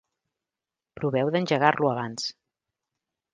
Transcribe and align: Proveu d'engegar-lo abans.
Proveu 0.99 1.29
d'engegar-lo 1.35 1.91
abans. 1.91 2.27